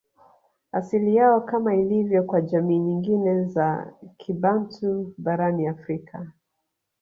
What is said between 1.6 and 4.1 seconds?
ilivyo kwa jamii nyingine za